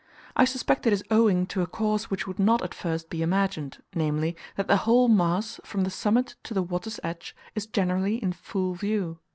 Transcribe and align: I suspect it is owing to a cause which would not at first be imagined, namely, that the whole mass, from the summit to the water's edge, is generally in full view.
I 0.35 0.45
suspect 0.45 0.87
it 0.87 0.93
is 0.93 1.03
owing 1.11 1.45
to 1.45 1.61
a 1.61 1.67
cause 1.67 2.09
which 2.09 2.25
would 2.25 2.39
not 2.39 2.63
at 2.63 2.73
first 2.73 3.07
be 3.11 3.21
imagined, 3.21 3.83
namely, 3.93 4.35
that 4.55 4.65
the 4.67 4.77
whole 4.77 5.07
mass, 5.07 5.59
from 5.63 5.83
the 5.83 5.91
summit 5.91 6.33
to 6.41 6.55
the 6.55 6.63
water's 6.63 6.99
edge, 7.03 7.35
is 7.53 7.67
generally 7.67 8.15
in 8.15 8.33
full 8.33 8.73
view. 8.73 9.19